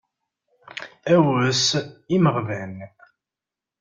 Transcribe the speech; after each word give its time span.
Awes 1.15 1.65
imeɣban. 2.15 2.75